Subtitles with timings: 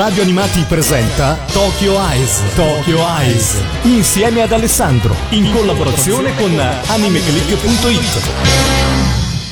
[0.00, 2.40] Radio Animati presenta Tokyo Eyes.
[2.54, 3.62] Tokyo Eyes.
[3.82, 5.14] Insieme ad Alessandro.
[5.28, 8.30] In collaborazione con animeclick.it.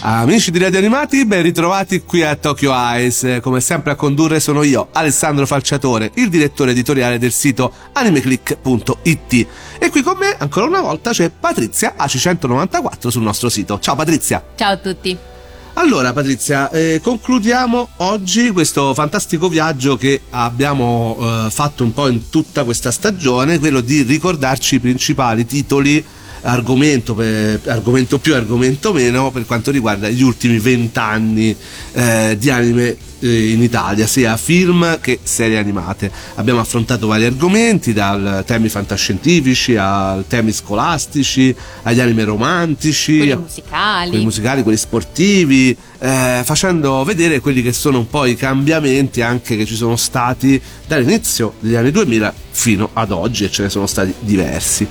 [0.00, 3.40] Amici di Radio Animati, ben ritrovati qui a Tokyo Eyes.
[3.42, 9.46] Come sempre a condurre sono io, Alessandro Falciatore, il direttore editoriale del sito animeclick.it.
[9.78, 13.78] E qui con me, ancora una volta, c'è Patrizia AC194 sul nostro sito.
[13.80, 14.42] Ciao Patrizia!
[14.56, 15.36] Ciao a tutti!
[15.80, 22.30] Allora Patrizia, eh, concludiamo oggi questo fantastico viaggio che abbiamo eh, fatto un po' in
[22.30, 26.04] tutta questa stagione, quello di ricordarci i principali titoli
[26.42, 31.54] argomento, per, argomento più, argomento meno per quanto riguarda gli ultimi vent'anni
[31.92, 36.10] eh, di anime eh, in Italia, sia film che serie animate.
[36.36, 44.08] Abbiamo affrontato vari argomenti, dal temi fantascientifici a temi scolastici, agli anime romantici, quelli musicali,
[44.10, 49.56] quelli, musicali, quelli sportivi, eh, facendo vedere quelli che sono un po' i cambiamenti anche
[49.56, 53.86] che ci sono stati dall'inizio degli anni 2000 fino ad oggi e ce ne sono
[53.86, 54.86] stati diversi.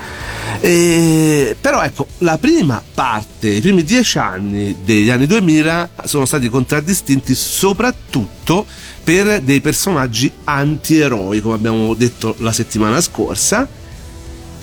[0.60, 6.50] E, però ecco, la prima parte, i primi dieci anni degli anni 2000 sono stati
[6.50, 8.66] contraddistinti soprattutto
[9.04, 13.68] per dei personaggi anti-eroi, come abbiamo detto la settimana scorsa.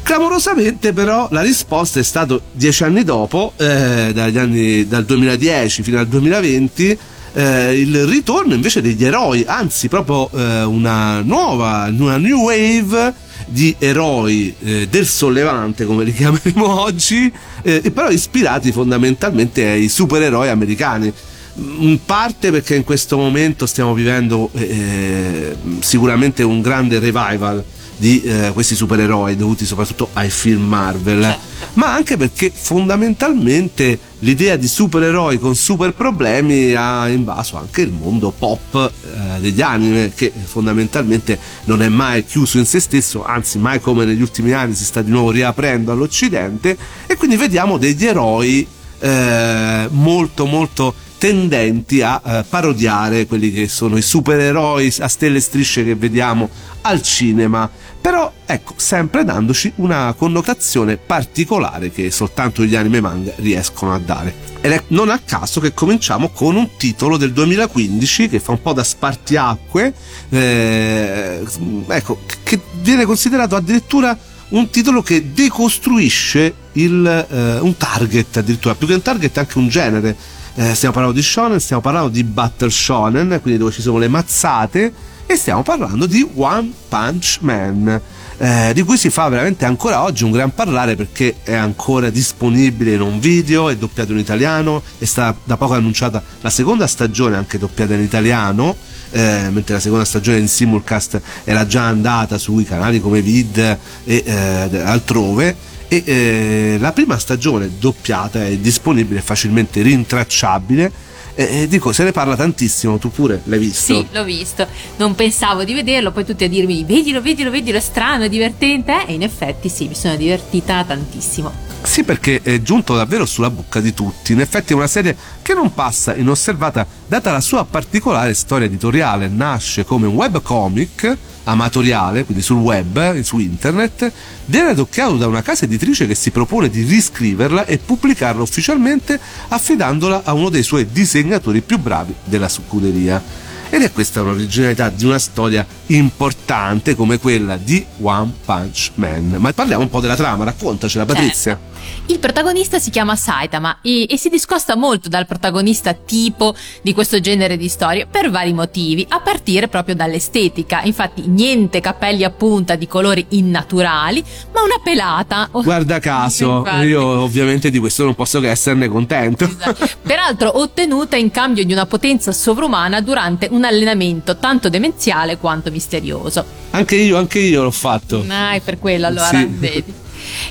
[0.02, 6.06] Clamorosamente però la risposta è stata dieci anni dopo, eh, anni, dal 2010 fino al
[6.06, 6.98] 2020,
[7.32, 13.14] eh, il ritorno invece degli eroi, anzi proprio eh, una nuova, una new wave
[13.46, 20.48] di eroi eh, del sollevante, come li chiameremo oggi, eh, però ispirati fondamentalmente ai supereroi
[20.48, 21.12] americani.
[21.56, 27.64] In parte perché in questo momento stiamo vivendo eh, sicuramente un grande revival
[27.96, 31.40] di eh, questi supereroi dovuti soprattutto ai film Marvel, certo.
[31.74, 38.32] ma anche perché fondamentalmente l'idea di supereroi con super problemi ha invaso anche il mondo
[38.36, 43.80] pop eh, degli anime che fondamentalmente non è mai chiuso in se stesso, anzi mai
[43.80, 48.66] come negli ultimi anni si sta di nuovo riaprendo all'Occidente e quindi vediamo degli eroi
[49.00, 50.94] eh, molto molto
[51.24, 56.50] tendenti a eh, parodiare quelli che sono i supereroi a stelle e strisce che vediamo
[56.82, 63.94] al cinema, però ecco, sempre dandoci una connotazione particolare che soltanto gli anime manga riescono
[63.94, 64.34] a dare.
[64.60, 68.60] Ed è non a caso che cominciamo con un titolo del 2015 che fa un
[68.60, 69.94] po' da spartiacque,
[70.28, 71.42] eh,
[71.88, 74.14] ecco, che viene considerato addirittura
[74.50, 79.68] un titolo che decostruisce il, eh, un target addirittura, più che un target anche un
[79.68, 83.98] genere eh, stiamo parlando di shonen, stiamo parlando di battle shonen, quindi dove ci sono
[83.98, 84.92] le mazzate,
[85.26, 88.00] e stiamo parlando di One Punch Man.
[88.36, 92.94] Eh, di cui si fa veramente ancora oggi un gran parlare perché è ancora disponibile
[92.94, 97.36] in un video, è doppiato in italiano, è stata da poco annunciata la seconda stagione
[97.36, 98.76] anche doppiata in italiano,
[99.12, 103.78] eh, mentre la seconda stagione in simulcast era già andata sui canali come Vid e
[104.04, 105.56] eh, altrove
[106.02, 112.36] e eh, la prima stagione doppiata è disponibile facilmente rintracciabile e, dico, se ne parla
[112.36, 113.92] tantissimo, tu pure l'hai visto?
[113.92, 114.66] Sì, l'ho visto.
[114.98, 119.04] Non pensavo di vederlo, poi tutti a dirmi: vedilo, vedilo, vedilo, è strano, è divertente.
[119.06, 121.73] E in effetti sì, mi sono divertita tantissimo.
[121.84, 124.32] Sì, perché è giunto davvero sulla bocca di tutti.
[124.32, 129.28] In effetti è una serie che non passa inosservata, data la sua particolare storia editoriale.
[129.28, 134.10] Nasce come un webcomic amatoriale, quindi sul web, su internet,
[134.46, 140.22] viene doppiato da una casa editrice che si propone di riscriverla e pubblicarla ufficialmente affidandola
[140.24, 143.22] a uno dei suoi disegnatori più bravi della scuderia.
[143.68, 149.36] Ed è questa l'originalità di una storia importante come quella di One Punch Man.
[149.38, 151.58] Ma parliamo un po' della trama, raccontacela Patrizia.
[151.58, 151.73] Certo.
[152.06, 157.18] Il protagonista si chiama Saitama e, e, si discosta molto dal protagonista tipo di questo
[157.20, 160.82] genere di storie per vari motivi, a partire proprio dall'estetica.
[160.82, 164.22] Infatti, niente capelli a punta di colori innaturali,
[164.52, 165.48] ma una pelata.
[165.50, 166.86] Guarda caso, Infatti.
[166.86, 169.44] io ovviamente di questo non posso che esserne contento.
[169.44, 169.88] Esatto.
[170.02, 176.44] Peraltro, ottenuta in cambio di una potenza sovrumana durante un allenamento tanto demenziale quanto misterioso.
[176.70, 178.24] Anche io, anche io l'ho fatto.
[178.28, 179.46] Ah, è per quello allora, sì.
[179.48, 180.02] vedi.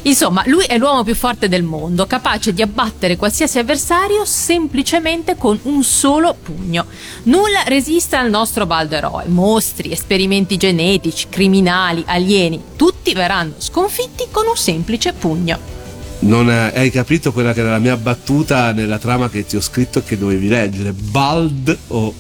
[0.03, 5.59] Insomma, lui è l'uomo più forte del mondo, capace di abbattere qualsiasi avversario semplicemente con
[5.63, 6.85] un solo pugno.
[7.23, 9.25] Nulla resiste al nostro balderoe.
[9.27, 15.73] Mostri, esperimenti genetici, criminali, alieni, tutti verranno sconfitti con un semplice pugno.
[16.19, 19.99] Non hai capito quella che era la mia battuta nella trama che ti ho scritto
[19.99, 20.93] e che dovevi leggere.
[20.93, 22.13] Bald o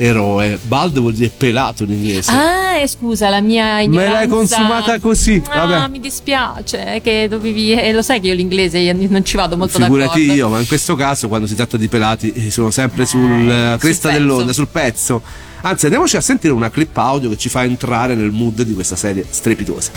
[0.00, 0.58] eroe.
[0.62, 2.30] Bald vuol dire pelato in inglese.
[2.30, 4.10] Ah, eh, scusa, la mia ignoranza.
[4.10, 5.42] Me l'hai consumata così.
[5.48, 5.88] Ah, Vabbè.
[5.88, 7.72] mi dispiace che dovevi.
[7.72, 10.32] E eh, lo sai che io l'inglese non ci vado molto Figurati d'accordo.
[10.32, 13.76] io, ma in questo caso, quando si tratta di pelati, eh, sono sempre sul, eh,
[13.78, 15.22] cresta sul dell'onda, sul pezzo.
[15.62, 18.96] Anzi, andiamoci a sentire una clip audio che ci fa entrare nel mood di questa
[18.96, 19.90] serie strepitosa.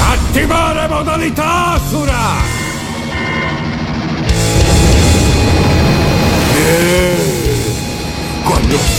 [0.00, 2.64] Attivare modalità Asura!
[6.66, 7.15] Quando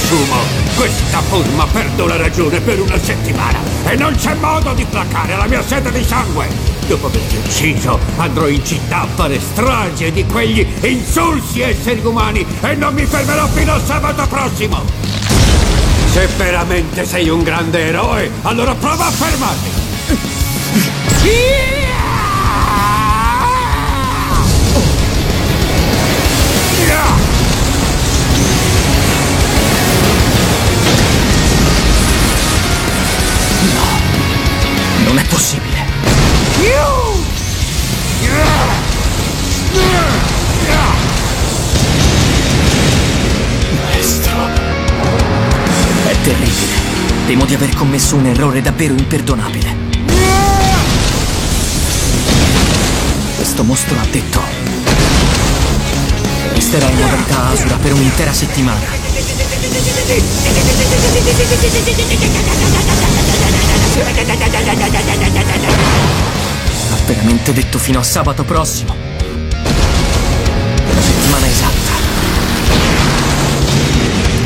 [0.08, 0.38] assumo
[0.78, 5.48] questa forma perdo la ragione per una settimana e non c'è modo di placare la
[5.48, 6.48] mia sete di sangue.
[6.88, 12.76] Dopo averti ucciso andrò in città a fare strage di quegli insulsi esseri umani e
[12.76, 14.86] non mi fermerò fino a sabato prossimo.
[16.14, 19.70] Se veramente sei un grande eroe, allora prova a fermarmi.
[21.28, 21.78] Non
[48.08, 49.76] commesso un errore davvero imperdonabile.
[53.36, 54.42] Questo mostro ha detto.
[56.54, 58.86] Resterà in modalità Asura per un'intera settimana.
[66.90, 68.96] Ha veramente detto fino a sabato prossimo.
[70.92, 71.92] Una settimana esatta.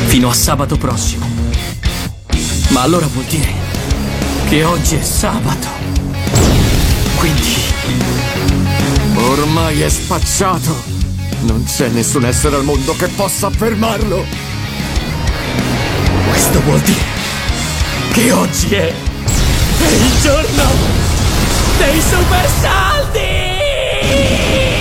[0.06, 1.31] Fino a sabato prossimo.
[2.72, 3.52] Ma allora vuol dire
[4.48, 5.68] che oggi è sabato.
[7.16, 7.60] Quindi...
[9.14, 10.82] Ormai è spacciato.
[11.42, 14.24] Non c'è nessun essere al mondo che possa fermarlo.
[16.28, 17.04] Questo vuol dire
[18.12, 18.94] che oggi è
[19.90, 20.64] il giorno
[21.76, 24.71] dei super saldi!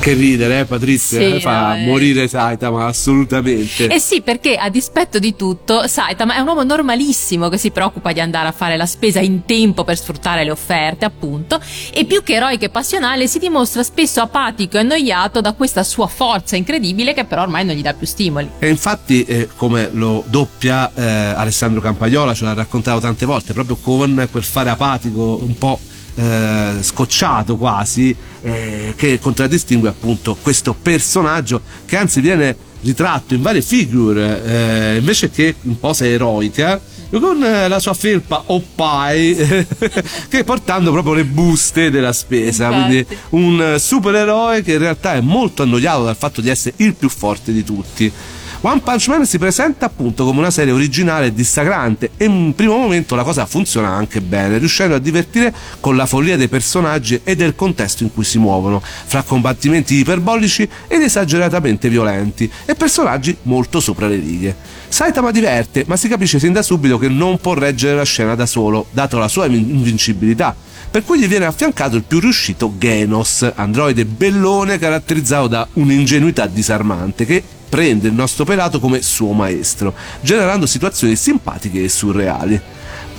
[0.00, 1.18] Che ridere, eh, Patrizia?
[1.20, 1.84] Sì, fa no, eh.
[1.84, 3.88] morire Saitama, assolutamente.
[3.88, 8.12] Eh sì, perché a dispetto di tutto, Saitama è un uomo normalissimo che si preoccupa
[8.12, 11.60] di andare a fare la spesa in tempo per sfruttare le offerte, appunto,
[11.92, 16.06] e più che eroico e passionale si dimostra spesso apatico e annoiato da questa sua
[16.06, 18.48] forza incredibile che però ormai non gli dà più stimoli.
[18.60, 23.76] E infatti, eh, come lo doppia eh, Alessandro Campaiola, ce l'ha raccontato tante volte, proprio
[23.76, 25.78] con quel fare apatico un po'
[26.18, 33.62] eh, scocciato quasi, eh, che contraddistingue appunto questo personaggio che anzi viene ritratto in varie
[33.62, 36.80] figure, eh, invece che in posa eroica,
[37.10, 39.36] con la sua felpa Oppai,
[40.28, 42.82] che portando proprio le buste della spesa, Infatti.
[42.82, 47.08] quindi un supereroe che in realtà è molto annoiato dal fatto di essere il più
[47.08, 48.12] forte di tutti.
[48.60, 52.76] One Punch Man si presenta appunto come una serie originale e dissacrante e in primo
[52.76, 57.36] momento la cosa funziona anche bene, riuscendo a divertire con la follia dei personaggi e
[57.36, 63.78] del contesto in cui si muovono, fra combattimenti iperbolici ed esageratamente violenti e personaggi molto
[63.78, 64.56] sopra le righe.
[64.88, 68.46] Saitama diverte, ma si capisce sin da subito che non può reggere la scena da
[68.46, 70.56] solo, dato la sua invincibilità
[70.90, 77.26] per cui gli viene affiancato il più riuscito Genos, androide bellone caratterizzato da un'ingenuità disarmante
[77.26, 82.60] che prende il nostro pelato come suo maestro, generando situazioni simpatiche e surreali.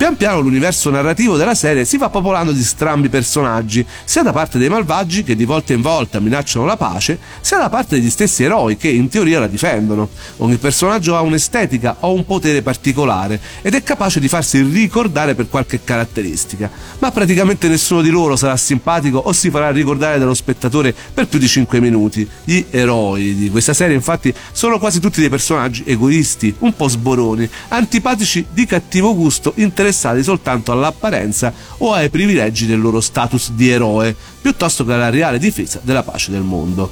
[0.00, 4.56] Pian piano l'universo narrativo della serie si va popolando di strambi personaggi, sia da parte
[4.56, 8.42] dei malvagi che di volta in volta minacciano la pace, sia da parte degli stessi
[8.42, 10.08] eroi che in teoria la difendono.
[10.38, 15.50] Ogni personaggio ha un'estetica o un potere particolare ed è capace di farsi ricordare per
[15.50, 20.94] qualche caratteristica, ma praticamente nessuno di loro sarà simpatico o si farà ricordare dallo spettatore
[21.12, 22.26] per più di 5 minuti.
[22.42, 27.46] Gli eroi di questa serie infatti sono quasi tutti dei personaggi egoisti, un po' sboroni,
[27.68, 29.52] antipatici di cattivo gusto,
[29.90, 35.38] interessati soltanto all'apparenza o ai privilegi del loro status di eroe, piuttosto che alla reale
[35.38, 36.90] difesa della pace del mondo.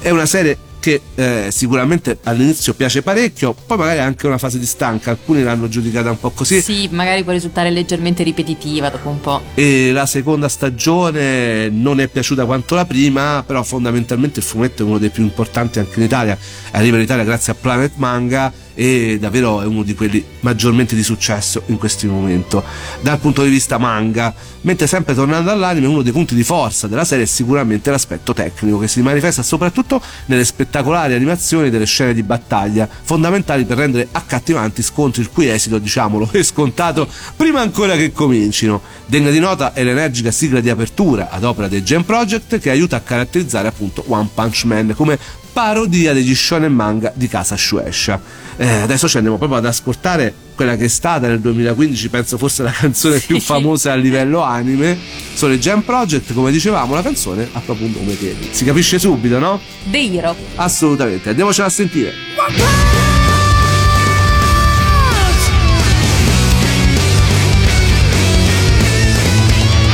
[0.00, 4.64] È una serie che eh, sicuramente all'inizio piace parecchio, poi magari anche una fase di
[4.64, 6.60] stanca, alcuni l'hanno giudicata un po' così.
[6.60, 9.42] Sì, magari può risultare leggermente ripetitiva dopo un po'.
[9.54, 14.86] E la seconda stagione non è piaciuta quanto la prima, però fondamentalmente il fumetto è
[14.86, 16.38] uno dei più importanti anche in Italia,
[16.70, 21.02] arriva in Italia grazie a Planet Manga e davvero è uno di quelli maggiormente di
[21.02, 22.62] successo in questo momento.
[23.00, 27.04] Dal punto di vista manga mentre sempre tornando all'anime uno dei punti di forza della
[27.04, 32.22] serie è sicuramente l'aspetto tecnico che si manifesta soprattutto nelle spettacolari animazioni delle scene di
[32.22, 38.12] battaglia fondamentali per rendere accattivanti scontri il cui esito diciamolo è scontato prima ancora che
[38.12, 38.80] comincino.
[39.06, 42.94] Degna di nota è l'energica sigla di apertura ad opera dei Gen Project che aiuta
[42.94, 45.18] a caratterizzare appunto One Punch Man come
[45.58, 48.20] parodia degli shonen manga di casa Shuesha.
[48.58, 52.62] Eh, adesso ci andiamo proprio ad ascoltare quella che è stata nel 2015, penso fosse
[52.62, 53.26] la canzone sì.
[53.26, 54.96] più famosa a livello anime.
[55.34, 59.00] Sono i Jam Project, come dicevamo, la canzone ha proprio un nome che si capisce
[59.00, 59.60] subito, no?
[59.82, 60.36] De Hiro.
[60.54, 62.12] Assolutamente, andiamocela a sentire.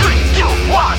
[0.03, 0.99] Three, two, one,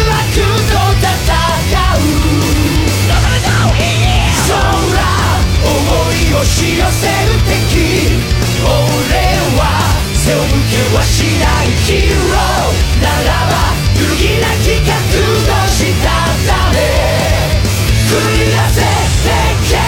[6.33, 8.15] 押し寄せる敵
[8.63, 8.71] 俺
[9.59, 9.61] は
[10.15, 10.39] 背負
[10.71, 13.53] けはしないヒーローならば
[13.99, 16.07] 揺るぎなき覚悟した
[16.47, 16.79] ため
[18.07, 18.79] 繰り出せ
[19.21, 19.27] 世
[19.71, 19.81] 界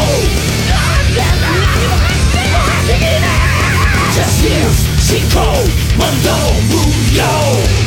[0.70, 3.37] 「何でも何でも走りな
[4.18, 5.46] Just news, Chico,
[5.96, 6.38] Mondo,
[6.72, 7.87] Mundo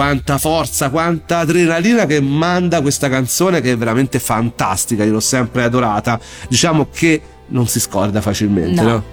[0.00, 5.62] quanta forza, quanta adrenalina che manda questa canzone che è veramente fantastica, io l'ho sempre
[5.62, 6.18] adorata.
[6.48, 8.88] Diciamo che non si scorda facilmente, No.
[8.88, 9.04] no?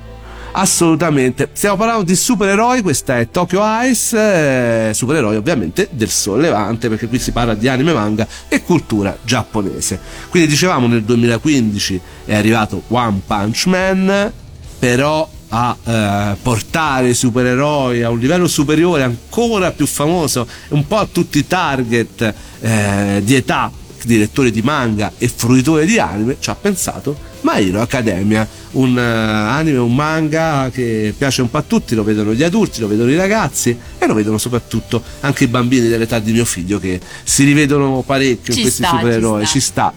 [0.53, 1.49] Assolutamente.
[1.51, 7.19] Stiamo parlando di supereroi, questa è Tokyo Ice, eh, supereroi ovviamente del sollevante, perché qui
[7.19, 9.99] si parla di anime, manga e cultura giapponese.
[10.29, 14.31] Quindi dicevamo nel 2015 è arrivato One Punch Man,
[14.79, 20.97] però a eh, portare i supereroi a un livello superiore, ancora più famoso, un po'
[20.97, 23.71] a tutti i target eh, di età,
[24.03, 28.97] di lettori di manga e fruitori di anime, ci ha pensato My Hero Academia, un
[28.97, 32.87] eh, anime, un manga che piace un po' a tutti, lo vedono gli adulti, lo
[32.87, 36.99] vedono i ragazzi e lo vedono soprattutto anche i bambini dell'età di mio figlio che
[37.23, 39.51] si rivedono parecchio Ci in questi sta, ci supereroi, sta.
[39.51, 39.93] ci sta.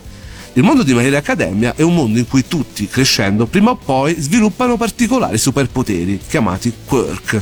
[0.54, 3.76] Il mondo di My Hero Academia è un mondo in cui tutti, crescendo, prima o
[3.76, 7.40] poi sviluppano particolari superpoteri chiamati quirk.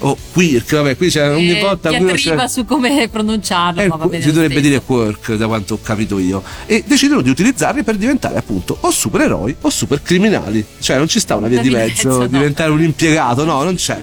[0.00, 3.96] O quirk, vabbè, qui c'è ogni Eh, volta ti arriva su come pronunciarlo, eh, ma
[3.96, 4.22] va bene.
[4.22, 8.38] si dovrebbe dire quirk da quanto ho capito io e decidono di utilizzarli per diventare
[8.38, 12.26] appunto o supereroi o supercriminali cioè non ci sta una via di mezzo, no.
[12.28, 14.00] diventare un impiegato no non c'è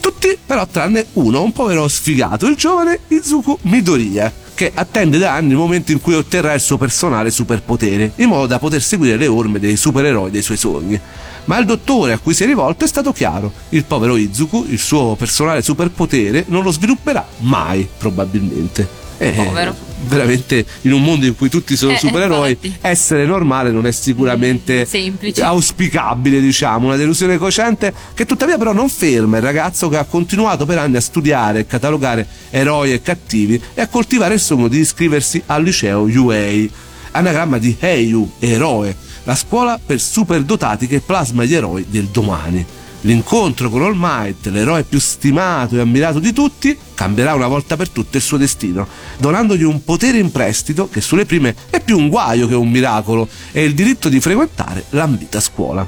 [0.00, 5.50] tutti però tranne uno un povero sfigato il giovane Izuku Midoriya che attende da anni
[5.50, 9.26] il momento in cui otterrà il suo personale superpotere in modo da poter seguire le
[9.26, 10.98] orme dei supereroi dei suoi sogni.
[11.44, 13.52] Ma il dottore a cui si è rivolto è stato chiaro.
[13.68, 18.88] Il povero Izuku il suo personale superpotere non lo svilupperà mai probabilmente.
[19.18, 19.85] Eh, Povero.
[20.04, 22.76] Veramente in un mondo in cui tutti sono Eh, supereroi infatti.
[22.82, 25.42] essere normale non è sicuramente Mm, semplice.
[25.42, 30.66] auspicabile diciamo una delusione cocente che tuttavia però non ferma il ragazzo che ha continuato
[30.66, 34.78] per anni a studiare e catalogare eroi e cattivi e a coltivare il sogno di
[34.78, 36.66] iscriversi al liceo UA
[37.12, 42.64] anagramma di Heiyu eroe la scuola per superdotati che plasma gli eroi del domani
[43.06, 47.88] L'incontro con All Might, l'eroe più stimato e ammirato di tutti, cambierà una volta per
[47.88, 48.84] tutte il suo destino,
[49.18, 53.28] donandogli un potere in prestito che sulle prime è più un guaio che un miracolo
[53.52, 55.86] e il diritto di frequentare l'ambita scuola.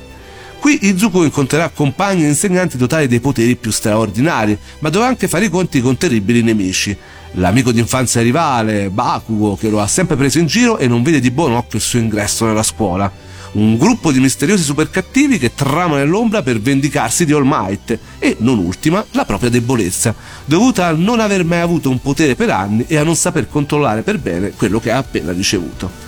[0.61, 5.47] Qui Izuku incontrerà compagni e insegnanti dotati dei poteri più straordinari, ma dovrà anche fare
[5.47, 6.97] i conti con terribili nemici.
[7.33, 11.33] L'amico d'infanzia rivale, Bakugo, che lo ha sempre preso in giro e non vede di
[11.33, 13.11] buon occhio il suo ingresso nella scuola.
[13.53, 17.99] Un gruppo di misteriosi supercattivi che trama nell'ombra per vendicarsi di All Might.
[18.19, 20.15] E, non ultima, la propria debolezza,
[20.45, 24.03] dovuta a non aver mai avuto un potere per anni e a non saper controllare
[24.03, 26.08] per bene quello che ha appena ricevuto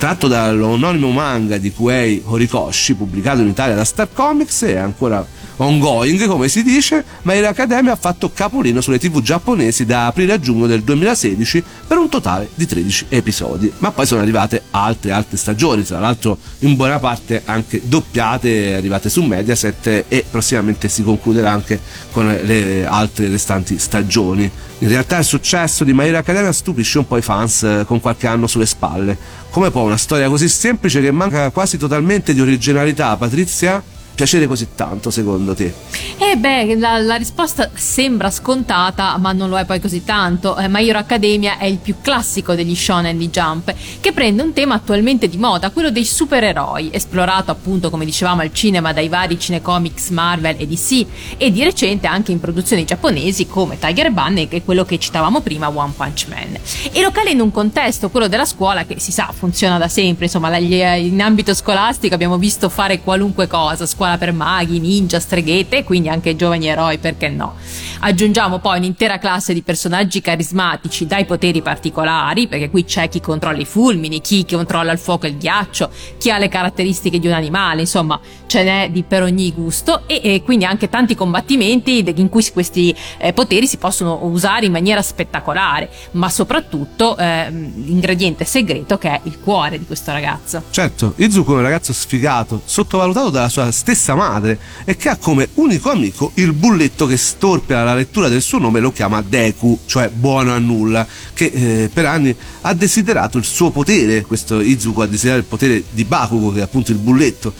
[0.00, 5.22] tratto dall'anonimo manga di Kuei Horikoshi pubblicato in Italia da Star Comics e ancora
[5.56, 10.32] ongoing come si dice ma Hero Academia ha fatto capolino sulle tv giapponesi da aprile
[10.32, 13.70] a giugno del 2016 per un totale di 13 episodi.
[13.76, 19.10] Ma poi sono arrivate altre altre stagioni tra l'altro in buona parte anche doppiate arrivate
[19.10, 21.78] su Mediaset e prossimamente si concluderà anche
[22.10, 27.06] con le altre restanti stagioni in realtà il successo di My Hero Academia stupisce un
[27.06, 29.16] po' i fans eh, con qualche anno sulle spalle.
[29.50, 33.82] Come può una storia così semplice che manca quasi totalmente di originalità, Patrizia?
[34.20, 35.72] Piacere così tanto secondo te?
[36.18, 40.58] Eh beh, la, la, risposta sembra scontata, ma non lo è poi così tanto.
[40.58, 44.52] Eh, My Hero Academia è il più classico degli shonen di Jump, che prende un
[44.52, 49.38] tema attualmente di moda, quello dei supereroi, esplorato appunto, come dicevamo, al cinema dai vari
[49.38, 51.06] cinecomics Marvel e DC,
[51.38, 55.40] e di recente anche in produzioni giapponesi come Tiger Bunny, che è quello che citavamo
[55.40, 56.58] prima, One Punch Man.
[56.92, 60.54] E locale in un contesto, quello della scuola, che si sa funziona da sempre, insomma,
[60.58, 65.84] in ambito scolastico abbiamo visto fare qualunque cosa, scuola scuola per maghi, ninja, streghette e
[65.84, 67.54] quindi anche giovani eroi, perché no?
[68.00, 73.58] Aggiungiamo poi un'intera classe di personaggi carismatici dai poteri particolari, perché qui c'è chi controlla
[73.58, 77.34] i fulmini, chi controlla il fuoco e il ghiaccio, chi ha le caratteristiche di un
[77.34, 82.28] animale, insomma ce n'è di per ogni gusto e, e quindi anche tanti combattimenti in
[82.28, 88.96] cui questi eh, poteri si possono usare in maniera spettacolare, ma soprattutto eh, l'ingrediente segreto
[88.96, 90.62] che è il cuore di questo ragazzo.
[90.70, 95.48] Certo, Izuku è un ragazzo sfigato, sottovalutato dalla sua stessa madre e che ha come
[95.54, 100.08] unico amico il bulletto che storpia la lettura del suo nome lo chiama Deku, cioè
[100.08, 105.06] buono a nulla, che eh, per anni ha desiderato il suo potere, questo Izuku ha
[105.06, 107.52] desiderato il potere di Bakugo che è appunto il bulletto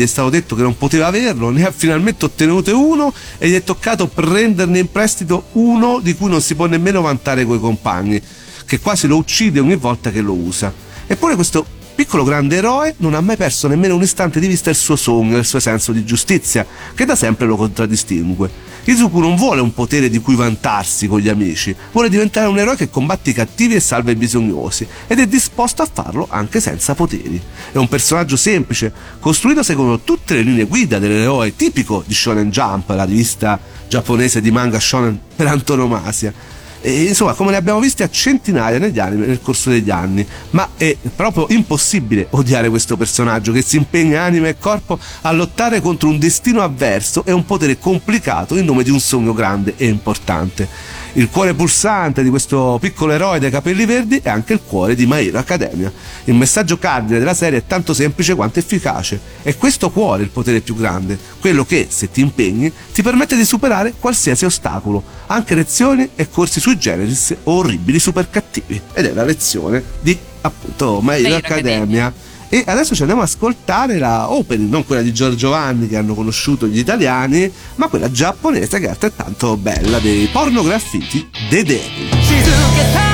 [0.00, 3.54] gli è stato detto che non poteva averlo, ne ha finalmente ottenuto uno e gli
[3.54, 8.18] è toccato prenderne in prestito uno di cui non si può nemmeno vantare coi compagni,
[8.64, 10.72] che quasi lo uccide ogni volta che lo usa.
[11.06, 11.66] Eppure questo
[12.00, 15.36] piccolo grande eroe non ha mai perso nemmeno un istante di vista il suo sogno
[15.36, 18.50] e il suo senso di giustizia, che da sempre lo contraddistingue.
[18.84, 22.74] Izuku non vuole un potere di cui vantarsi con gli amici, vuole diventare un eroe
[22.74, 26.94] che combatte i cattivi e salva i bisognosi ed è disposto a farlo anche senza
[26.94, 27.38] poteri.
[27.70, 32.88] È un personaggio semplice, costruito secondo tutte le linee guida dell'eroe tipico di Shonen Jump,
[32.88, 36.32] la rivista giapponese di manga shonen per antonomasia
[36.80, 40.70] e, insomma, come ne abbiamo visti a centinaia negli anni nel corso degli anni, ma
[40.76, 46.08] è proprio impossibile odiare questo personaggio che si impegna anima e corpo a lottare contro
[46.08, 50.68] un destino avverso e un potere complicato in nome di un sogno grande e importante.
[51.14, 55.06] Il cuore pulsante di questo piccolo eroe dai capelli verdi è anche il cuore di
[55.06, 55.92] My Hero Academia.
[56.24, 59.18] Il messaggio cardine della serie è tanto semplice quanto efficace.
[59.42, 63.44] È questo cuore il potere più grande, quello che, se ti impegni, ti permette di
[63.44, 68.80] superare qualsiasi ostacolo, anche lezioni e corsi sui generis o orribili super cattivi.
[68.92, 72.06] Ed è la lezione di appunto My Hero Academia.
[72.06, 72.12] Academia
[72.52, 76.14] e adesso ci andiamo ad ascoltare la opening, non quella di Giorgio Vanni che hanno
[76.14, 83.09] conosciuto gli italiani, ma quella giapponese che è altrettanto bella dei pornograffiti dei Devil.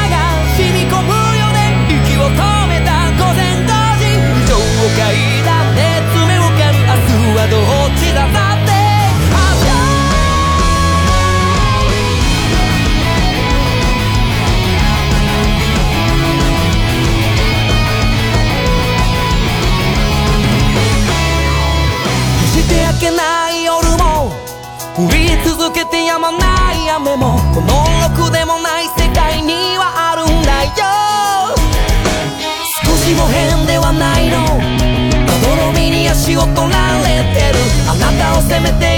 [38.48, 38.95] se me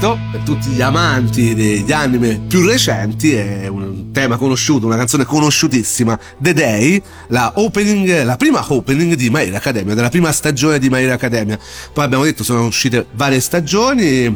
[0.00, 5.26] Questo, per tutti gli amanti degli anime più recenti, è un tema conosciuto, una canzone
[5.26, 10.78] conosciutissima, The Day, la opening, la prima opening di My Hero Academia, della prima stagione
[10.78, 11.58] di My Hero Academia.
[11.92, 14.34] Poi abbiamo detto sono uscite varie stagioni,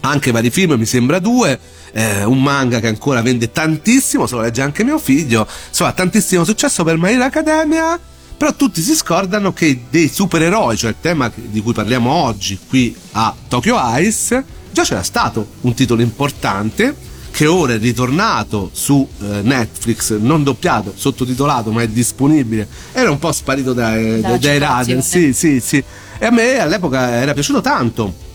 [0.00, 1.60] anche vari film, mi sembra due.
[1.92, 5.46] eh, un manga che ancora vende tantissimo, se lo legge anche mio figlio.
[5.68, 8.00] Insomma, tantissimo successo per My Hero Academia.
[8.36, 12.94] Però tutti si scordano che dei supereroi, cioè il tema di cui parliamo oggi qui
[13.12, 16.94] a Tokyo Ice, già c'era stato un titolo importante
[17.30, 22.66] che ora è ritornato su eh, Netflix, non doppiato, sottotitolato, ma è disponibile.
[22.92, 25.82] Era un po' sparito dai, Dalla dai radar, sì, sì, sì.
[26.18, 28.26] E a me all'epoca era piaciuto tanto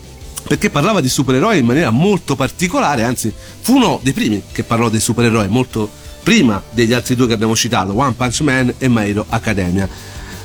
[0.46, 4.88] perché parlava di supereroi in maniera molto particolare, anzi fu uno dei primi che parlò
[4.88, 5.90] dei supereroi, molto
[6.22, 9.88] prima degli altri due che abbiamo citato, One Punch Man e My Hero Academia.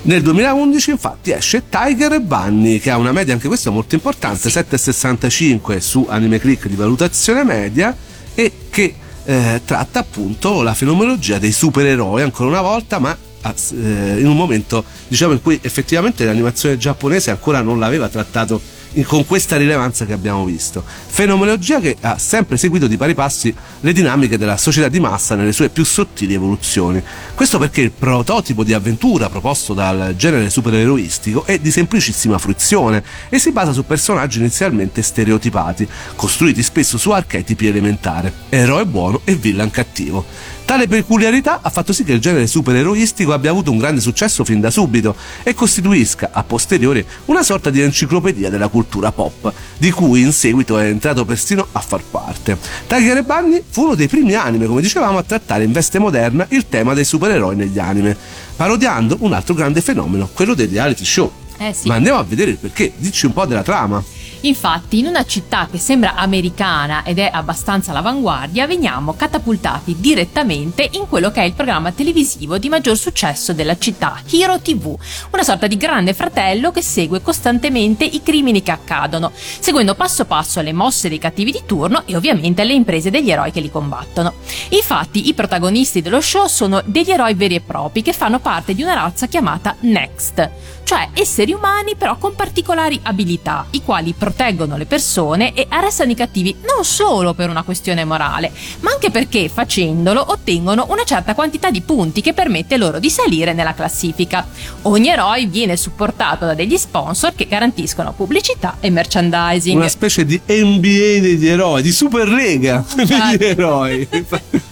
[0.02, 4.50] Nel 2011 infatti esce Tiger e Bunny che ha una media anche questa molto importante,
[4.50, 7.96] 7,65 su Anime Click di valutazione media
[8.34, 14.20] e che eh, tratta appunto la fenomenologia dei supereroi ancora una volta ma a- eh,
[14.20, 18.60] in un momento diciamo in cui effettivamente l'animazione giapponese ancora non l'aveva trattato
[19.06, 20.84] con questa rilevanza che abbiamo visto.
[20.86, 25.52] Fenomenologia che ha sempre seguito di pari passi le dinamiche della società di massa nelle
[25.52, 27.02] sue più sottili evoluzioni.
[27.36, 33.40] Questo perché il prototipo di avventura proposto dal genere supereroistico è di semplicissima fruizione e
[33.40, 39.72] si basa su personaggi inizialmente stereotipati, costruiti spesso su archetipi elementari, eroe buono e villain
[39.72, 40.26] cattivo.
[40.70, 44.60] Tale peculiarità ha fatto sì che il genere supereroistico abbia avuto un grande successo fin
[44.60, 50.22] da subito e costituisca a posteriori una sorta di enciclopedia della cultura pop, di cui
[50.22, 52.56] in seguito è entrato persino a far parte.
[52.86, 56.46] Tiger e Bunny fu uno dei primi anime, come dicevamo, a trattare in veste moderna
[56.50, 58.16] il tema dei supereroi negli anime,
[58.56, 61.32] parodiando un altro grande fenomeno, quello dei reality show.
[61.58, 61.88] Eh sì.
[61.88, 64.04] Ma andiamo a vedere il perché, dici un po' della trama.
[64.42, 71.08] Infatti, in una città che sembra americana ed è abbastanza all'avanguardia, veniamo catapultati direttamente in
[71.10, 74.98] quello che è il programma televisivo di maggior successo della città, Hero TV,
[75.32, 80.62] una sorta di grande fratello che segue costantemente i crimini che accadono, seguendo passo passo
[80.62, 84.34] le mosse dei cattivi di turno e ovviamente le imprese degli eroi che li combattono.
[84.70, 88.84] Infatti, i protagonisti dello show sono degli eroi veri e propri che fanno parte di
[88.84, 90.50] una razza chiamata Next,
[90.84, 96.16] cioè esseri umani però con particolari abilità, i quali proteggono le persone e arrestano i
[96.16, 101.72] cattivi non solo per una questione morale, ma anche perché facendolo ottengono una certa quantità
[101.72, 104.48] di punti che permette loro di salire nella classifica.
[104.84, 109.78] Ogni eroe viene supportato da degli sponsor che garantiscono pubblicità e merchandising.
[109.78, 113.44] Una specie di NBA degli eroi, di Superlega degli Infatti.
[113.44, 114.08] eroi.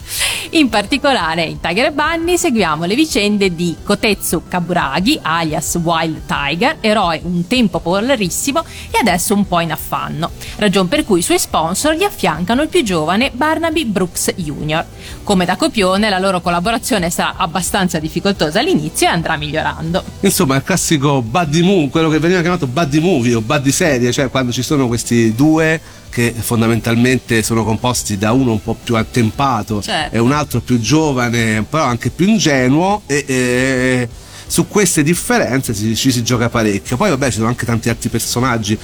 [0.52, 6.78] In particolare in Tiger e Bunny seguiamo le vicende di Kotetsu Kaburagi, alias Wild Tiger,
[6.80, 11.40] eroe un tempo popolarissimo e adesso un po' in affanno, ragion per cui i suoi
[11.40, 14.86] sponsor gli affiancano il più giovane Barnaby Brooks Jr.
[15.24, 20.04] Come da copione la loro collaborazione sarà abbastanza difficoltosa all'inizio e andrà migliorando.
[20.22, 24.30] Insomma, il classico buddy movie, quello che veniva chiamato buddy movie o buddy serie, cioè
[24.30, 25.80] quando ci sono questi due
[26.10, 30.16] che fondamentalmente sono composti da uno un po' più attempato Certo.
[30.16, 34.10] e un altro più giovane, però anche più ingenuo e, e
[34.48, 36.98] su queste differenze ci, ci si gioca parecchio.
[36.98, 38.78] Poi vabbè ci sono anche tanti altri personaggi.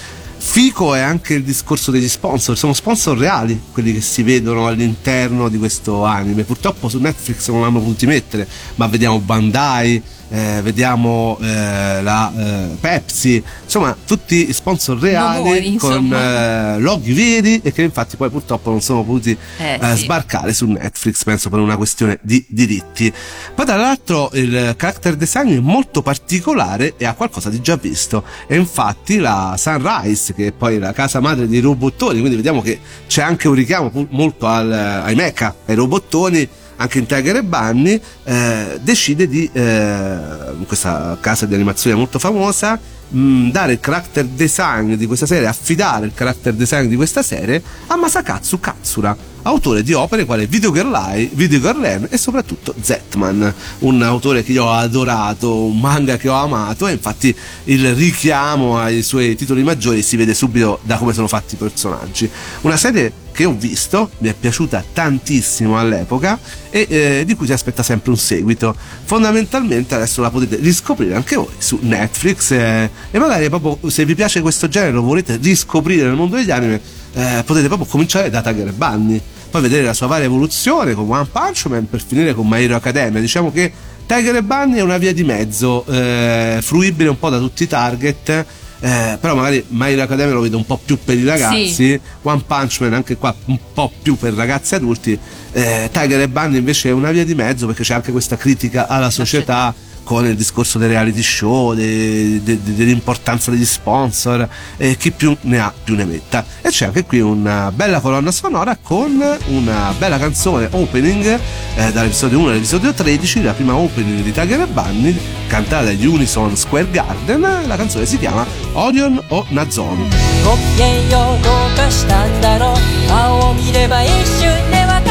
[0.46, 5.50] Fico è anche il discorso degli sponsor, sono sponsor reali quelli che si vedono all'interno
[5.50, 6.44] di questo anime.
[6.44, 10.00] Purtroppo su Netflix non l'hanno potuti mettere, ma vediamo Bandai,
[10.34, 17.62] eh, vediamo eh, la eh, Pepsi, insomma tutti sponsor reali Nomori, con eh, loghi veri
[17.64, 20.04] e che infatti poi purtroppo non sono potuti Eh, eh, sì.
[20.04, 23.14] sbarcare su Netflix, penso per una questione di diritti.
[23.54, 28.24] Poi tra l'altro il character design è molto particolare e ha qualcosa di già visto.
[28.48, 32.80] E infatti la Sunrise, che è poi la casa madre dei robottoni, quindi vediamo che
[33.06, 36.50] c'è anche un richiamo molto al- ai mecha, ai robottoni.
[36.76, 40.18] Anche in Tiger e Bunny eh, decide di, eh,
[40.66, 42.80] questa casa di animazione molto famosa,
[43.14, 47.62] mh, dare il character design di questa serie, affidare il character design di questa serie
[47.88, 52.74] a Masakatsu Katsura, autore di opere quali Video Girl Eye, Video Girl Ren e soprattutto
[52.80, 57.94] Zetman, un autore che io ho adorato, un manga che ho amato e infatti il
[57.94, 62.30] richiamo ai suoi titoli maggiori si vede subito da come sono fatti i personaggi.
[62.62, 67.52] Una serie che ho visto, mi è piaciuta tantissimo all'epoca e eh, di cui si
[67.52, 68.76] aspetta sempre un seguito.
[69.04, 74.16] Fondamentalmente adesso la potete riscoprire anche voi su Netflix eh, e magari proprio se vi
[74.16, 76.80] piace questo genere lo volete riscoprire nel mondo degli anime,
[77.14, 81.28] eh, potete proprio cominciare da Tiger Bunny, poi vedere la sua varia evoluzione con One
[81.32, 83.20] Punch Man per finire con My Hero Academia.
[83.20, 83.72] Diciamo che
[84.08, 88.46] Tiger Bunny è una via di mezzo, eh, fruibile un po' da tutti i target.
[88.86, 92.00] eh, però magari My Hero Academia lo vedo un po' più per i ragazzi Sì.
[92.24, 95.18] One Punch Man anche qua un po' più per ragazzi adulti
[95.54, 98.88] eh, Tiger e Bunny invece è una via di mezzo perché c'è anche questa critica
[98.88, 99.74] alla società
[100.05, 104.49] con il discorso dei reality show de- de- de- dell'importanza degli sponsor
[104.79, 108.31] e chi più ne ha più ne metta e c'è anche qui una bella colonna
[108.33, 111.39] sonora con una bella canzone opening
[111.77, 115.15] eh, dall'episodio 1 all'episodio 13 la prima opening di Tiger e Bunny
[115.47, 120.09] cantata dagli Unison Square Garden la canzone si chiama Orion o Nazon
[120.43, 124.09] ごきげんようどうかしたんだろう顔を見れば一
[124.41, 125.02] 瞬でわ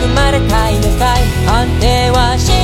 [0.00, 2.57] 恵まれたいのかい判定はし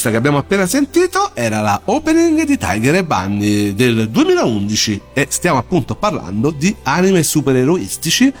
[0.00, 5.26] questa che abbiamo appena sentito era la opening di Tiger e Bunny del 2011 e
[5.28, 8.32] stiamo appunto parlando di anime supereroistici.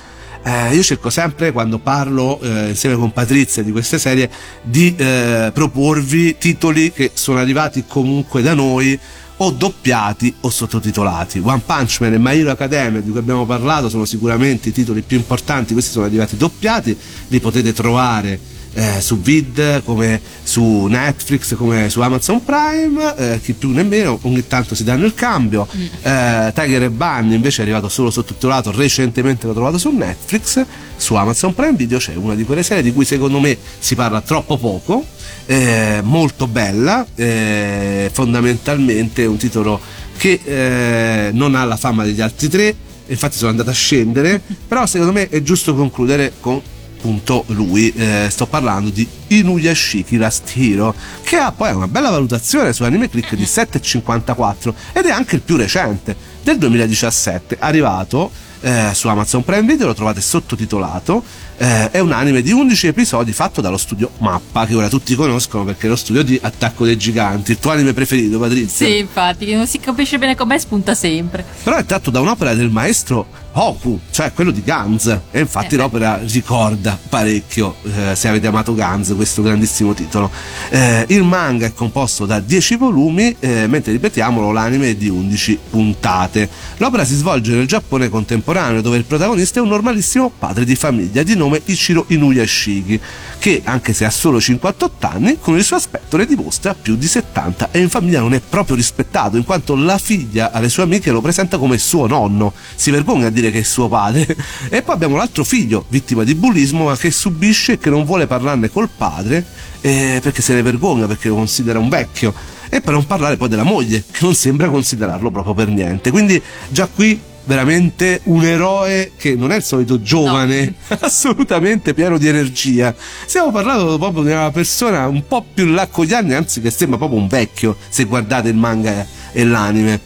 [0.42, 4.30] Eh, io cerco sempre quando parlo eh, insieme con Patrizia di queste serie
[4.62, 8.98] di eh, proporvi titoli che sono arrivati comunque da noi
[9.36, 11.42] o doppiati o sottotitolati.
[11.44, 15.02] One Punch Man e My Hero Academia di cui abbiamo parlato sono sicuramente i titoli
[15.02, 16.96] più importanti, questi sono arrivati doppiati,
[17.28, 23.52] li potete trovare eh, su Vid, come su Netflix, come su Amazon Prime, eh, chi
[23.52, 25.66] più nemmeno, ogni tanto si danno il cambio.
[26.02, 30.64] Eh, Tiger e Bunny invece è arrivato solo sottotitolato, recentemente l'ho trovato su Netflix,
[30.96, 34.20] su Amazon Prime Video c'è una di quelle serie di cui secondo me si parla
[34.20, 35.04] troppo poco,
[35.46, 39.80] eh, molto bella, eh, fondamentalmente è un titolo
[40.16, 42.74] che eh, non ha la fama degli altri tre,
[43.06, 46.60] infatti sono andato a scendere, però secondo me è giusto concludere con
[47.00, 52.74] appunto lui, eh, sto parlando di Inuyashiki Last Hero, che ha poi una bella valutazione
[52.74, 58.90] su Anime Click di 7,54 ed è anche il più recente, del 2017, arrivato eh,
[58.92, 61.22] su Amazon Prime Video, lo trovate sottotitolato,
[61.56, 65.64] eh, è un anime di 11 episodi fatto dallo studio Mappa, che ora tutti conoscono
[65.64, 68.86] perché è lo studio di Attacco dei Giganti, il tuo anime preferito Patrizia?
[68.86, 71.44] Sì, infatti, che non si capisce bene com'è, spunta sempre.
[71.62, 75.06] Però è tratto da un'opera del maestro Hoku, cioè quello di Guns.
[75.30, 75.78] E infatti Eh.
[75.78, 80.30] l'opera ricorda parecchio, eh, se avete amato Guns, questo grandissimo titolo.
[80.70, 85.58] Eh, il manga è composto da 10 volumi, eh, mentre ripetiamolo, l'anime è di 11
[85.70, 86.48] puntate.
[86.76, 91.22] L'opera si svolge nel Giappone contemporaneo, dove il protagonista è un normalissimo padre di famiglia
[91.22, 93.00] di nome Ichiro Inuyashiki,
[93.38, 97.06] che anche se ha solo 58 anni, con il suo aspetto ne dimostra più di
[97.06, 101.10] 70 e in famiglia non è proprio rispettato, in quanto la figlia alle sue amiche
[101.10, 104.26] lo presenta come suo nonno, si vergogna a dire che è suo padre.
[104.68, 108.26] E poi abbiamo l'altro figlio, vittima di bullismo, ma che subisce e che non vuole
[108.26, 109.44] parlarne col padre
[109.80, 112.32] eh, perché se ne vergogna, perché lo considera un vecchio.
[112.68, 116.10] E per non parlare poi della moglie, che non sembra considerarlo proprio per niente.
[116.10, 122.28] Quindi già qui veramente un eroe che non è il solito giovane, assolutamente pieno di
[122.28, 122.94] energia.
[123.26, 126.70] Stiamo parlando proprio di una persona un po' più là con gli anni, anzi che
[126.70, 130.00] sembra proprio un vecchio, se guardate il manga e l'anime.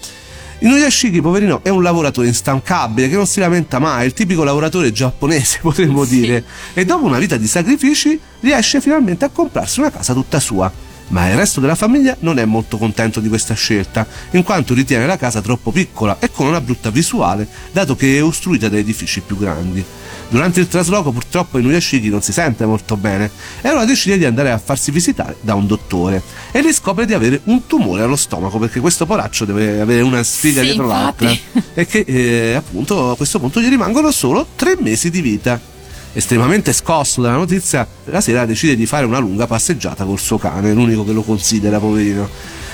[0.60, 5.58] Inuyashiki, poverino, è un lavoratore instancabile che non si lamenta mai, il tipico lavoratore giapponese,
[5.62, 6.20] potremmo Sì.
[6.20, 6.44] dire.
[6.72, 10.70] E dopo una vita di sacrifici riesce finalmente a comprarsi una casa tutta sua.
[11.08, 15.04] Ma il resto della famiglia non è molto contento di questa scelta, in quanto ritiene
[15.06, 19.20] la casa troppo piccola e con una brutta visuale, dato che è ostruita da edifici
[19.20, 19.84] più grandi.
[20.34, 23.30] Durante il trasloco purtroppo Inuyashiki non si sente molto bene
[23.60, 26.20] e allora decide di andare a farsi visitare da un dottore
[26.50, 30.58] e riscopre di avere un tumore allo stomaco perché questo poraccio deve avere una sfiga
[30.62, 31.62] Sì, dietro l'altra infatti.
[31.74, 35.60] e che eh, appunto a questo punto gli rimangono solo tre mesi di vita.
[36.12, 40.72] Estremamente scosso dalla notizia, la sera decide di fare una lunga passeggiata col suo cane,
[40.72, 42.28] l'unico che lo considera, poverino.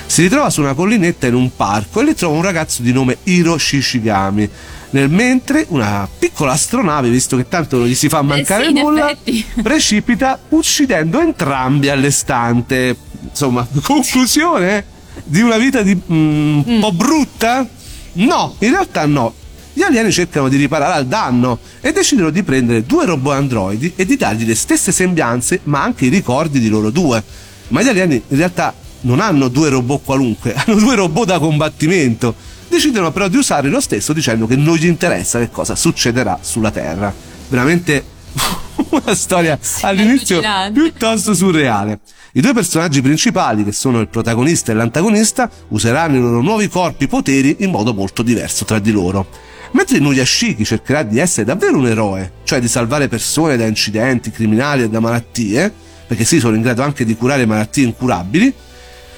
[0.07, 3.17] Si ritrova su una collinetta in un parco e lì trova un ragazzo di nome
[3.23, 4.49] Hiro Shishigami.
[4.91, 8.73] Nel mentre una piccola astronave, visto che tanto non gli si fa mancare Eh sì,
[8.73, 9.15] nulla,
[9.63, 12.95] precipita uccidendo entrambi all'estante.
[13.29, 14.85] Insomma, conclusione
[15.23, 17.67] di una vita di, mm, un po' brutta?
[18.13, 19.33] No, in realtà no.
[19.73, 24.05] Gli alieni cercano di riparare al danno e decidono di prendere due robot androidi e
[24.05, 27.23] di dargli le stesse sembianze, ma anche i ricordi di loro due.
[27.69, 32.35] Ma gli alieni in realtà non hanno due robot qualunque, hanno due robot da combattimento.
[32.71, 36.71] Decidono però di usare lo stesso dicendo che non gli interessa che cosa succederà sulla
[36.71, 37.13] Terra.
[37.49, 38.01] Veramente
[38.91, 40.79] una storia all'inizio allucinante.
[40.79, 41.99] piuttosto surreale.
[42.31, 47.09] I due personaggi principali, che sono il protagonista e l'antagonista, useranno i loro nuovi corpi
[47.09, 49.27] poteri in modo molto diverso tra di loro.
[49.73, 54.83] Mentre Nuyashiki cercherà di essere davvero un eroe, cioè di salvare persone da incidenti, criminali
[54.83, 55.73] e da malattie,
[56.07, 58.53] perché sì, sono in grado anche di curare malattie incurabili,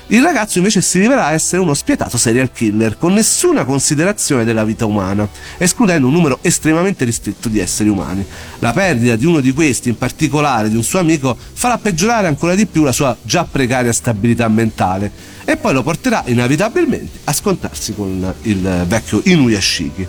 [0.07, 4.85] il ragazzo invece si rivela essere uno spietato serial killer, con nessuna considerazione della vita
[4.85, 5.27] umana,
[5.57, 8.25] escludendo un numero estremamente ristretto di esseri umani.
[8.59, 12.53] La perdita di uno di questi, in particolare di un suo amico, farà peggiorare ancora
[12.53, 15.11] di più la sua già precaria stabilità mentale
[15.45, 20.07] e poi lo porterà inevitabilmente a scontrarsi con il vecchio Inuyashiki.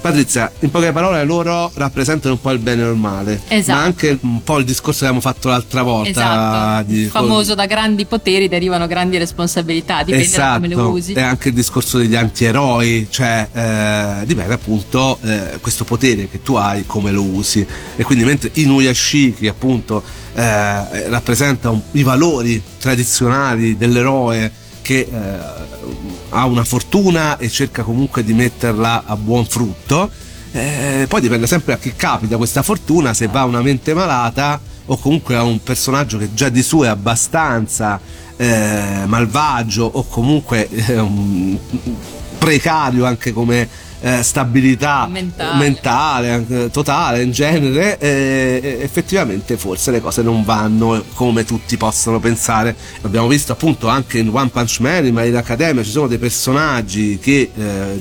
[0.00, 3.78] Patrizia, in poche parole loro rappresentano un po' il bene e il male, Esatto.
[3.78, 6.08] ma anche un po' il discorso che abbiamo fatto l'altra volta.
[6.10, 11.10] Esatto, di- famoso da grandi poteri derivano grandi responsabilità, dipende da come le usi.
[11.10, 16.42] Esatto, è anche il discorso degli antieroi, cioè eh, dipende appunto eh, questo potere che
[16.42, 17.66] tu hai come lo usi.
[17.96, 20.02] E quindi mentre Inuyashiki appunto
[20.34, 25.08] eh, rappresenta un- i valori tradizionali dell'eroe che eh,
[26.30, 30.10] ha una fortuna e cerca comunque di metterla a buon frutto.
[30.52, 34.60] eh, poi dipende sempre a chi capita questa fortuna, se va a una mente malata
[34.86, 38.00] o comunque a un personaggio che già di suo è abbastanza
[38.36, 41.58] eh, malvagio o comunque eh,
[42.38, 43.68] precario anche come
[44.00, 45.58] eh, stabilità Mentale.
[45.58, 52.74] mentale, totale in genere, eh, effettivamente forse le cose non vanno come tutti possono pensare.
[53.02, 57.18] L'abbiamo visto appunto anche in One Punch Man, in Hero Academia, ci sono dei personaggi
[57.18, 58.00] che eh,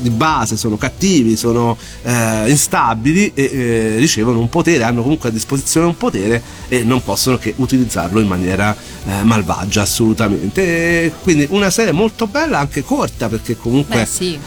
[0.00, 5.32] di base sono cattivi, sono eh, instabili e eh, ricevono un potere, hanno comunque a
[5.32, 8.76] disposizione un potere e non possono che utilizzarlo in maniera
[9.22, 10.62] malvagia assolutamente.
[10.62, 14.38] E quindi una serie molto bella, anche corta perché comunque Beh, sì.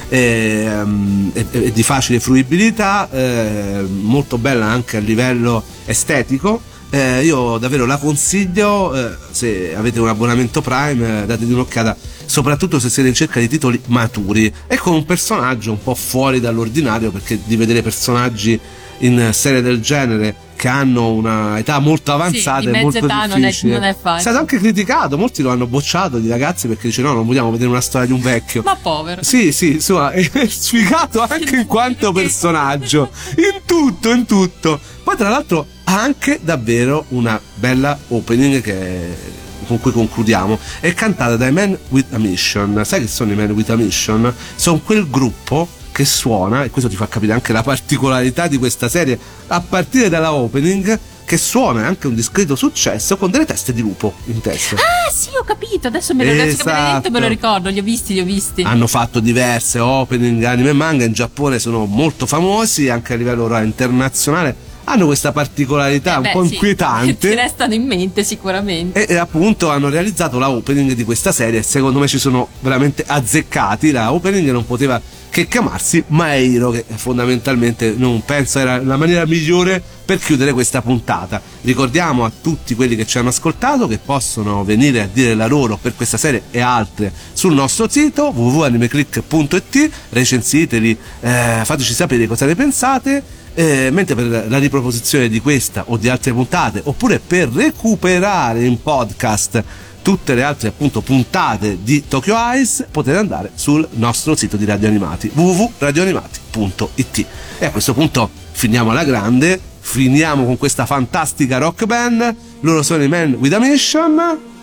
[0.88, 6.61] Ehm, è, di facile fruibilità, eh, molto bella anche a livello estetico.
[6.89, 12.79] Eh, io davvero la consiglio eh, se avete un abbonamento Prime, eh, datevi un'occhiata, soprattutto
[12.79, 17.11] se siete in cerca di titoli maturi e con un personaggio un po' fuori dall'ordinario,
[17.11, 18.57] perché di vedere personaggi
[18.99, 23.43] in serie del genere che hanno una età molto avanzata è mezza molto età non
[23.43, 23.74] è- difficile.
[23.74, 24.18] non è facile.
[24.18, 27.51] È stato anche criticato, molti lo hanno bocciato di ragazzi perché dice no, non vogliamo
[27.51, 28.64] vedere una storia di un vecchio.
[28.64, 29.24] Ma povero.
[29.24, 33.12] Sì, sì, insomma, è sfigato anche in quanto personaggio.
[33.38, 34.80] In tutto, in tutto.
[35.03, 39.36] Poi, tra l'altro, ha anche davvero una bella opening che
[39.68, 40.58] con cui concludiamo.
[40.80, 42.82] È cantata dai Men with a Mission.
[42.84, 44.34] Sai che sono i Men with a Mission?
[44.55, 48.87] Sono quel gruppo che suona, e questo ti fa capire anche la particolarità di questa
[48.87, 49.17] serie,
[49.47, 54.13] a partire dalla opening, che suona anche un discreto successo con delle teste di lupo
[54.25, 54.75] in testa.
[54.75, 55.87] Ah, sì, ho capito.
[55.87, 57.27] Adesso me lo, che me lo Esatto.
[57.27, 57.69] ricordo.
[57.69, 58.61] Li ho visti, li ho visti.
[58.61, 63.47] hanno fatto diverse opening anime e manga in Giappone sono molto famosi anche a livello
[63.59, 64.55] internazionale
[64.89, 66.47] hanno questa particolarità Eh un beh, po' sì.
[66.49, 69.05] Ti inquietante restano in mente sicuramente.
[69.05, 73.03] e, e appunto hanno realizzato la opening di questa serie secondo me ci sono veramente
[73.05, 75.01] azzeccati la opening non poteva
[75.38, 81.39] che chiamarsi Maero che fondamentalmente non penso era la maniera migliore per chiudere questa puntata.
[81.61, 85.77] Ricordiamo a tutti quelli che ci hanno ascoltato che possono venire a dire la loro
[85.79, 92.55] per questa serie e altre sul nostro sito www.animeclick.it recensiteli eh, fateci sapere cosa ne
[92.55, 93.23] pensate
[93.53, 98.81] eh, mentre per la riproposizione di questa o di altre puntate oppure per recuperare in
[98.81, 99.63] podcast
[100.08, 104.88] tutte le altre appunto puntate di Tokyo Eyes potete andare sul nostro sito di Radio
[104.88, 107.26] Animati www.radioanimati.it
[107.60, 112.36] e a questo punto finiamo alla grande finiamo con questa fantastica rock band.
[112.62, 114.16] Loro sono i Men with a Mission.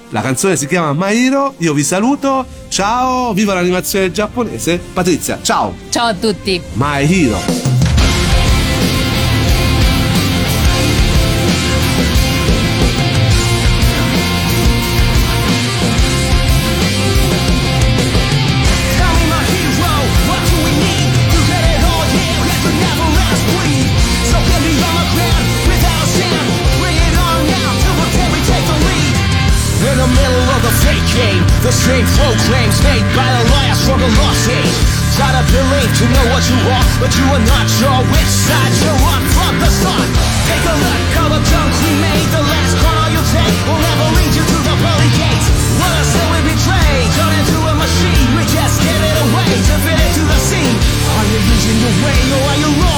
[0.08, 2.46] La canzone si chiama My Hero io vi saluto.
[2.68, 4.78] Ciao viva l'animazione giapponese.
[4.94, 5.74] Patrizia ciao.
[5.90, 6.58] Ciao a tutti.
[6.72, 7.73] My Hero
[31.64, 34.76] the same proclaims made by the liars from the lost age.
[35.16, 38.74] Try to believe to know what you are, but you are not sure which side
[38.84, 39.00] you're
[39.32, 40.08] from the start.
[40.44, 44.06] Take a look, how the junk we made, the last corner you take will never
[44.12, 45.48] lead you to the pearly gates.
[45.80, 49.74] What a sin we betray, turn into a machine, we just give it away to
[49.88, 50.76] fit into the scene.
[51.16, 52.93] Are you losing your way or are you lost?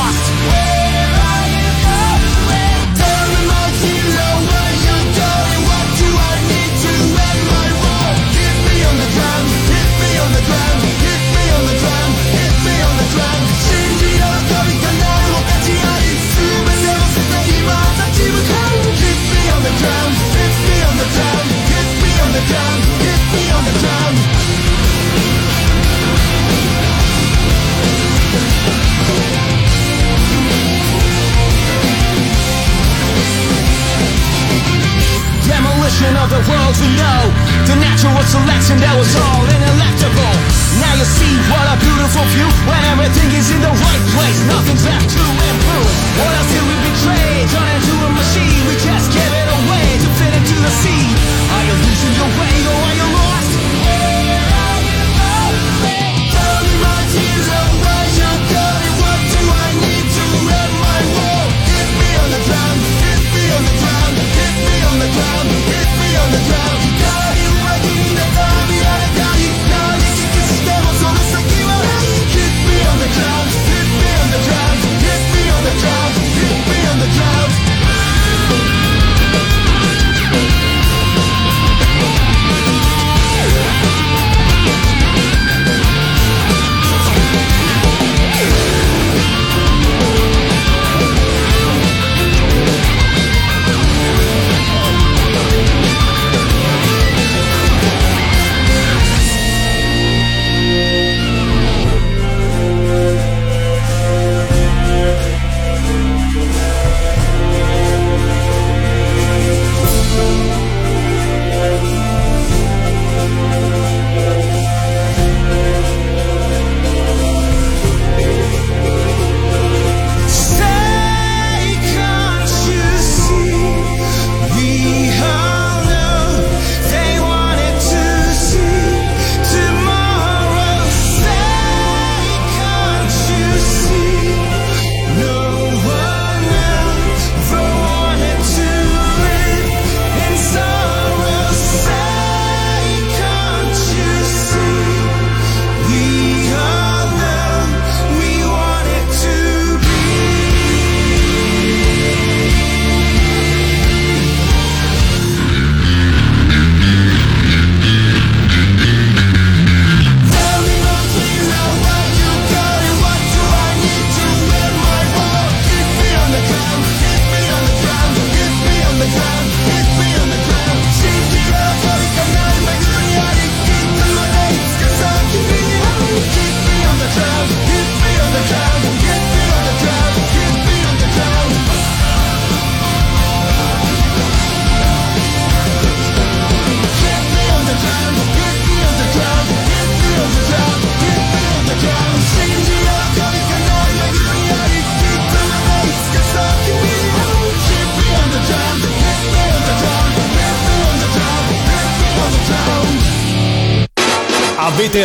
[22.36, 22.52] Demolition
[36.20, 37.32] of the world we know,
[37.64, 40.36] the natural selection that was all ineluctable.
[40.76, 44.84] Now you see what a beautiful view when everything is in the right place, nothing's
[44.84, 45.88] left to improve.
[46.20, 47.48] What else did we betray?
[47.48, 48.45] Turn into a machine.